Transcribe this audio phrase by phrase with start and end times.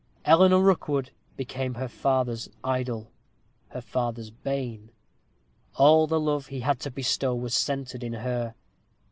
[0.25, 3.11] Eleanor Rookwood became her father's idol
[3.67, 4.89] her father's bane.
[5.75, 8.55] All the love he had to bestow was centred in her.